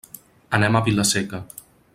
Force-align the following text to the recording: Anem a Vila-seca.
Anem 0.59 0.79
a 0.79 0.81
Vila-seca. 0.89 1.45